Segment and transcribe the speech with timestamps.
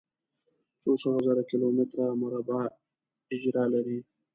[0.81, 2.61] څو سوه زره کلومتره مربع
[3.31, 3.99] اېجره لري.